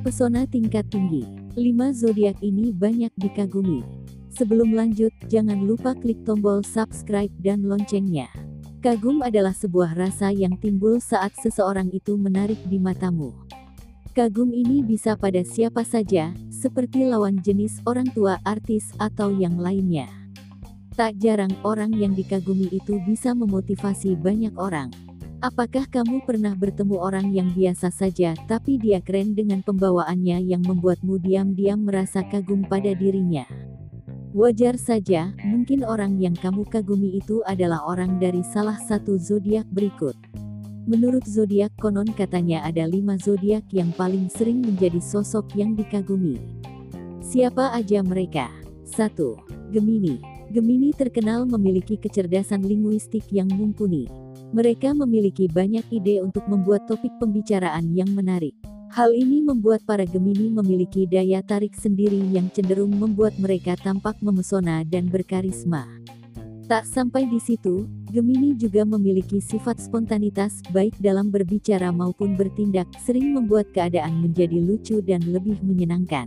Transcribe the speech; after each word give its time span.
Pesona 0.00 0.48
tingkat 0.48 0.88
tinggi. 0.88 1.22
Lima 1.54 1.92
zodiak 1.92 2.40
ini 2.40 2.72
banyak 2.72 3.12
dikagumi. 3.20 3.84
Sebelum 4.32 4.72
lanjut, 4.72 5.12
jangan 5.28 5.60
lupa 5.68 5.92
klik 5.92 6.24
tombol 6.24 6.64
subscribe 6.64 7.28
dan 7.44 7.68
loncengnya. 7.68 8.32
Kagum 8.80 9.20
adalah 9.20 9.52
sebuah 9.52 9.92
rasa 9.92 10.32
yang 10.32 10.56
timbul 10.56 11.04
saat 11.04 11.36
seseorang 11.36 11.92
itu 11.92 12.16
menarik 12.16 12.56
di 12.64 12.80
matamu. 12.80 13.36
Kagum 14.16 14.56
ini 14.56 14.80
bisa 14.80 15.20
pada 15.20 15.44
siapa 15.44 15.84
saja, 15.84 16.32
seperti 16.48 17.04
lawan 17.04 17.36
jenis 17.44 17.84
orang 17.84 18.08
tua, 18.16 18.40
artis, 18.42 18.96
atau 18.96 19.30
yang 19.36 19.60
lainnya. 19.60 20.08
Tak 20.96 21.20
jarang 21.20 21.52
orang 21.60 21.92
yang 21.92 22.16
dikagumi 22.16 22.72
itu 22.72 22.96
bisa 23.04 23.36
memotivasi 23.36 24.16
banyak 24.16 24.56
orang. 24.56 25.09
Apakah 25.40 25.88
kamu 25.88 26.20
pernah 26.28 26.52
bertemu 26.52 27.00
orang 27.00 27.32
yang 27.32 27.48
biasa 27.56 27.88
saja 27.88 28.36
tapi 28.44 28.76
dia 28.76 29.00
keren 29.00 29.32
dengan 29.32 29.64
pembawaannya 29.64 30.36
yang 30.44 30.60
membuatmu 30.60 31.16
diam-diam 31.16 31.80
merasa 31.80 32.20
kagum 32.28 32.60
pada 32.68 32.92
dirinya? 32.92 33.48
Wajar 34.36 34.76
saja, 34.76 35.32
mungkin 35.40 35.80
orang 35.88 36.20
yang 36.20 36.36
kamu 36.36 36.68
kagumi 36.68 37.24
itu 37.24 37.40
adalah 37.48 37.80
orang 37.88 38.20
dari 38.20 38.44
salah 38.44 38.76
satu 38.84 39.16
zodiak 39.16 39.64
berikut. 39.72 40.12
Menurut 40.84 41.24
zodiak 41.24 41.72
konon 41.80 42.12
katanya 42.12 42.60
ada 42.60 42.84
lima 42.84 43.16
zodiak 43.16 43.64
yang 43.72 43.96
paling 43.96 44.28
sering 44.28 44.60
menjadi 44.60 45.00
sosok 45.00 45.56
yang 45.56 45.72
dikagumi. 45.72 46.36
Siapa 47.24 47.72
aja 47.72 48.04
mereka? 48.04 48.52
1. 48.92 49.72
Gemini. 49.72 50.20
Gemini 50.52 50.92
terkenal 50.92 51.48
memiliki 51.48 51.96
kecerdasan 51.96 52.60
linguistik 52.60 53.24
yang 53.32 53.48
mumpuni. 53.48 54.29
Mereka 54.50 54.98
memiliki 54.98 55.46
banyak 55.46 55.86
ide 55.94 56.18
untuk 56.26 56.42
membuat 56.50 56.90
topik 56.90 57.14
pembicaraan 57.22 57.94
yang 57.94 58.10
menarik. 58.10 58.50
Hal 58.90 59.14
ini 59.14 59.38
membuat 59.38 59.86
para 59.86 60.02
Gemini 60.02 60.50
memiliki 60.50 61.06
daya 61.06 61.38
tarik 61.46 61.78
sendiri 61.78 62.18
yang 62.34 62.50
cenderung 62.50 62.90
membuat 62.90 63.38
mereka 63.38 63.78
tampak 63.78 64.18
memesona 64.18 64.82
dan 64.82 65.06
berkarisma. 65.06 65.86
Tak 66.66 66.82
sampai 66.82 67.30
di 67.30 67.38
situ, 67.38 67.86
Gemini 68.10 68.58
juga 68.58 68.82
memiliki 68.82 69.38
sifat 69.38 69.78
spontanitas 69.78 70.58
baik 70.74 70.98
dalam 70.98 71.30
berbicara 71.30 71.94
maupun 71.94 72.34
bertindak, 72.34 72.90
sering 72.98 73.30
membuat 73.30 73.70
keadaan 73.70 74.18
menjadi 74.18 74.58
lucu 74.58 74.98
dan 74.98 75.22
lebih 75.30 75.62
menyenangkan. 75.62 76.26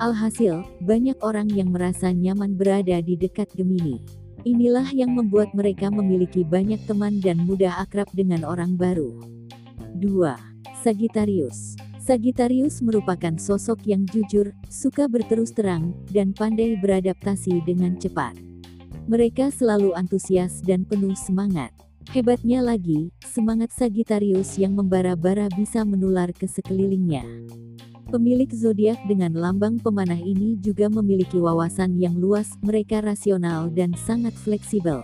Alhasil, 0.00 0.64
banyak 0.80 1.20
orang 1.20 1.52
yang 1.52 1.68
merasa 1.68 2.12
nyaman 2.12 2.56
berada 2.56 3.00
di 3.04 3.16
dekat 3.16 3.52
Gemini. 3.52 4.25
Inilah 4.46 4.94
yang 4.94 5.10
membuat 5.18 5.50
mereka 5.58 5.90
memiliki 5.90 6.46
banyak 6.46 6.78
teman 6.86 7.18
dan 7.18 7.42
mudah 7.42 7.82
akrab 7.82 8.06
dengan 8.14 8.46
orang 8.46 8.78
baru. 8.78 9.18
2. 9.98 10.06
Sagittarius. 10.86 11.74
Sagittarius 11.98 12.78
merupakan 12.78 13.34
sosok 13.42 13.82
yang 13.90 14.06
jujur, 14.06 14.54
suka 14.70 15.10
berterus 15.10 15.50
terang, 15.50 15.98
dan 16.14 16.30
pandai 16.30 16.78
beradaptasi 16.78 17.58
dengan 17.66 17.98
cepat. 17.98 18.38
Mereka 19.10 19.50
selalu 19.50 19.98
antusias 19.98 20.62
dan 20.62 20.86
penuh 20.86 21.18
semangat. 21.18 21.74
Hebatnya 22.14 22.62
lagi, 22.62 23.10
semangat 23.26 23.74
Sagittarius 23.74 24.62
yang 24.62 24.78
membara-bara 24.78 25.50
bisa 25.58 25.82
menular 25.82 26.30
ke 26.30 26.46
sekelilingnya. 26.46 27.26
Pemilik 28.06 28.46
zodiak 28.54 29.02
dengan 29.10 29.34
lambang 29.34 29.82
pemanah 29.82 30.18
ini 30.22 30.54
juga 30.62 30.86
memiliki 30.86 31.42
wawasan 31.42 31.98
yang 31.98 32.14
luas, 32.14 32.54
mereka 32.62 33.02
rasional 33.02 33.66
dan 33.66 33.90
sangat 33.98 34.30
fleksibel. 34.30 35.02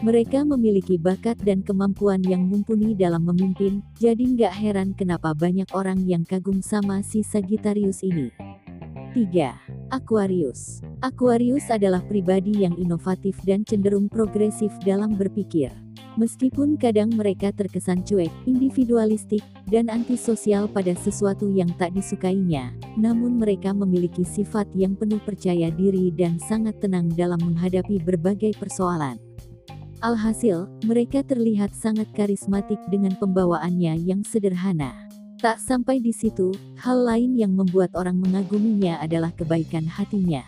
Mereka 0.00 0.48
memiliki 0.48 0.96
bakat 0.96 1.36
dan 1.44 1.60
kemampuan 1.60 2.24
yang 2.24 2.48
mumpuni 2.48 2.96
dalam 2.96 3.28
memimpin, 3.28 3.84
jadi 4.00 4.24
nggak 4.24 4.54
heran 4.56 4.88
kenapa 4.96 5.36
banyak 5.36 5.68
orang 5.76 6.00
yang 6.08 6.24
kagum 6.24 6.64
sama 6.64 7.04
si 7.04 7.20
Sagittarius 7.20 8.00
ini. 8.00 8.32
3. 9.12 9.92
Aquarius 9.92 10.80
Aquarius 11.04 11.68
adalah 11.68 12.00
pribadi 12.08 12.64
yang 12.64 12.72
inovatif 12.80 13.36
dan 13.44 13.68
cenderung 13.68 14.08
progresif 14.08 14.72
dalam 14.80 15.12
berpikir. 15.12 15.83
Meskipun 16.14 16.78
kadang 16.78 17.10
mereka 17.10 17.50
terkesan 17.50 18.06
cuek, 18.06 18.30
individualistik, 18.46 19.42
dan 19.66 19.90
antisosial 19.90 20.70
pada 20.70 20.94
sesuatu 20.94 21.50
yang 21.50 21.66
tak 21.74 21.90
disukainya, 21.90 22.70
namun 22.94 23.34
mereka 23.34 23.74
memiliki 23.74 24.22
sifat 24.22 24.70
yang 24.78 24.94
penuh 24.94 25.18
percaya 25.26 25.74
diri 25.74 26.14
dan 26.14 26.38
sangat 26.38 26.78
tenang 26.78 27.10
dalam 27.18 27.42
menghadapi 27.42 27.98
berbagai 27.98 28.54
persoalan. 28.62 29.18
Alhasil, 30.06 30.70
mereka 30.86 31.26
terlihat 31.26 31.74
sangat 31.74 32.06
karismatik 32.14 32.78
dengan 32.94 33.18
pembawaannya 33.18 33.98
yang 33.98 34.22
sederhana. 34.22 34.94
Tak 35.42 35.58
sampai 35.58 35.98
di 35.98 36.14
situ, 36.14 36.54
hal 36.78 37.02
lain 37.02 37.34
yang 37.34 37.58
membuat 37.58 37.90
orang 37.98 38.22
mengaguminya 38.22 39.02
adalah 39.02 39.34
kebaikan 39.34 39.82
hatinya. 39.82 40.46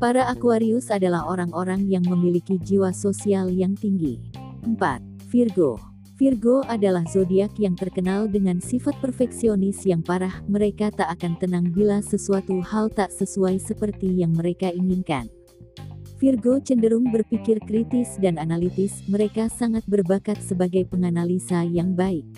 Para 0.00 0.24
Aquarius 0.32 0.88
adalah 0.88 1.28
orang-orang 1.28 1.84
yang 1.84 2.06
memiliki 2.08 2.56
jiwa 2.56 2.96
sosial 2.96 3.52
yang 3.52 3.76
tinggi. 3.76 4.16
4. 4.64 5.30
Virgo 5.30 5.80
Virgo 6.20 6.60
adalah 6.68 7.00
zodiak 7.08 7.56
yang 7.56 7.72
terkenal 7.72 8.28
dengan 8.28 8.60
sifat 8.60 8.92
perfeksionis 9.00 9.88
yang 9.88 10.04
parah. 10.04 10.44
Mereka 10.52 10.92
tak 10.92 11.08
akan 11.16 11.40
tenang 11.40 11.72
bila 11.72 12.04
sesuatu 12.04 12.60
hal 12.60 12.92
tak 12.92 13.08
sesuai 13.08 13.56
seperti 13.56 14.20
yang 14.20 14.36
mereka 14.36 14.68
inginkan. 14.68 15.32
Virgo 16.20 16.60
cenderung 16.60 17.08
berpikir 17.08 17.56
kritis 17.64 18.20
dan 18.20 18.36
analitis, 18.36 19.00
mereka 19.08 19.48
sangat 19.48 19.80
berbakat 19.88 20.36
sebagai 20.44 20.84
penganalisa 20.92 21.64
yang 21.64 21.96
baik. 21.96 22.28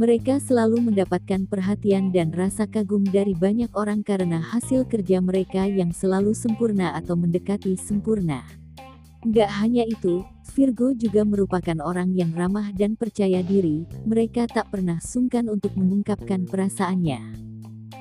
Mereka 0.00 0.40
selalu 0.40 0.88
mendapatkan 0.88 1.44
perhatian 1.44 2.16
dan 2.16 2.32
rasa 2.32 2.64
kagum 2.64 3.04
dari 3.04 3.36
banyak 3.36 3.68
orang 3.76 4.00
karena 4.00 4.40
hasil 4.40 4.88
kerja 4.88 5.20
mereka 5.20 5.68
yang 5.68 5.92
selalu 5.92 6.32
sempurna 6.32 6.96
atau 6.96 7.20
mendekati 7.20 7.76
sempurna. 7.76 8.40
Gak 9.20 9.52
hanya 9.60 9.84
itu, 9.84 10.24
Virgo 10.56 10.96
juga 10.96 11.28
merupakan 11.28 11.76
orang 11.84 12.16
yang 12.16 12.32
ramah 12.32 12.72
dan 12.72 12.96
percaya 12.96 13.44
diri, 13.44 13.84
mereka 14.08 14.48
tak 14.48 14.72
pernah 14.72 14.96
sungkan 14.96 15.52
untuk 15.52 15.76
mengungkapkan 15.76 16.48
perasaannya. 16.48 17.20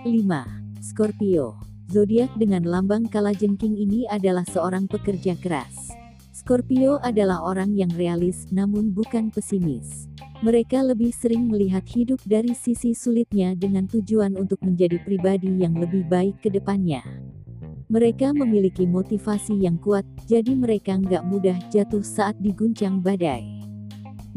5. 0.07 0.79
Scorpio 0.79 1.59
Zodiak 1.91 2.31
dengan 2.39 2.63
lambang 2.63 3.11
kalajengking 3.11 3.75
ini 3.75 4.07
adalah 4.07 4.47
seorang 4.47 4.87
pekerja 4.87 5.35
keras. 5.35 5.91
Scorpio 6.31 7.03
adalah 7.03 7.43
orang 7.43 7.75
yang 7.75 7.91
realis 7.99 8.47
namun 8.55 8.95
bukan 8.95 9.27
pesimis. 9.27 10.07
Mereka 10.39 10.79
lebih 10.87 11.11
sering 11.11 11.51
melihat 11.51 11.83
hidup 11.83 12.23
dari 12.23 12.55
sisi 12.55 12.95
sulitnya 12.95 13.59
dengan 13.59 13.91
tujuan 13.91 14.39
untuk 14.39 14.63
menjadi 14.63 15.03
pribadi 15.03 15.51
yang 15.67 15.75
lebih 15.75 16.07
baik 16.07 16.39
ke 16.39 16.47
depannya. 16.47 17.03
Mereka 17.89 18.37
memiliki 18.37 18.85
motivasi 18.85 19.65
yang 19.65 19.81
kuat, 19.81 20.05
jadi 20.29 20.53
mereka 20.53 20.93
nggak 20.93 21.25
mudah 21.25 21.57
jatuh 21.73 22.05
saat 22.05 22.37
diguncang 22.37 23.01
badai. 23.01 23.41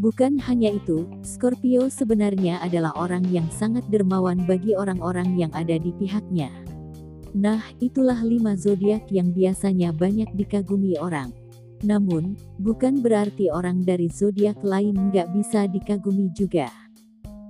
Bukan 0.01 0.41
hanya 0.49 0.73
itu, 0.73 1.05
Scorpio 1.21 1.93
sebenarnya 1.93 2.65
adalah 2.65 2.97
orang 2.97 3.29
yang 3.29 3.45
sangat 3.53 3.85
dermawan 3.93 4.49
bagi 4.49 4.73
orang-orang 4.73 5.37
yang 5.37 5.53
ada 5.53 5.77
di 5.77 5.93
pihaknya. 6.01 6.49
Nah, 7.37 7.61
itulah 7.77 8.25
lima 8.25 8.57
zodiak 8.57 9.13
yang 9.13 9.37
biasanya 9.37 9.93
banyak 9.93 10.33
dikagumi 10.33 10.97
orang. 10.97 11.29
Namun, 11.85 12.41
bukan 12.57 13.05
berarti 13.05 13.53
orang 13.53 13.85
dari 13.85 14.09
zodiak 14.09 14.65
lain 14.65 15.13
nggak 15.13 15.29
bisa 15.29 15.69
dikagumi 15.69 16.33
juga. 16.33 16.73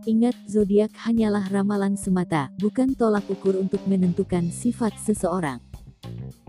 Ingat, 0.02 0.34
zodiak 0.50 0.91
hanyalah 0.98 1.46
ramalan 1.46 1.94
semata, 1.94 2.50
bukan 2.58 2.91
tolak 2.98 3.22
ukur 3.30 3.54
untuk 3.54 3.86
menentukan 3.86 4.50
sifat 4.50 4.98
seseorang. 4.98 5.62